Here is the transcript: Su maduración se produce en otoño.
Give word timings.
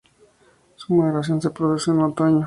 Su 0.77 0.95
maduración 0.95 1.39
se 1.43 1.51
produce 1.51 1.91
en 1.91 1.99
otoño. 1.99 2.39